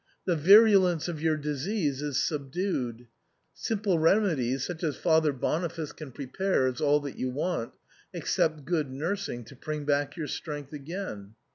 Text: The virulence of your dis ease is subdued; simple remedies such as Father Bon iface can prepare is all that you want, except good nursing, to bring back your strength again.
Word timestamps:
The 0.25 0.35
virulence 0.35 1.07
of 1.07 1.21
your 1.21 1.37
dis 1.37 1.67
ease 1.67 2.01
is 2.01 2.17
subdued; 2.27 3.05
simple 3.53 3.99
remedies 3.99 4.65
such 4.65 4.83
as 4.83 4.95
Father 4.97 5.31
Bon 5.31 5.61
iface 5.61 5.95
can 5.95 6.11
prepare 6.11 6.65
is 6.65 6.81
all 6.81 6.99
that 7.01 7.19
you 7.19 7.29
want, 7.29 7.73
except 8.11 8.65
good 8.65 8.89
nursing, 8.89 9.43
to 9.43 9.55
bring 9.55 9.85
back 9.85 10.17
your 10.17 10.25
strength 10.27 10.73
again. 10.73 11.35